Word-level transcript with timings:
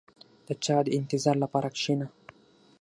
•د 0.47 0.49
چا 0.63 0.77
د 0.85 0.87
انتظار 0.99 1.35
لپاره 1.43 1.67
کښېنه. 1.75 2.07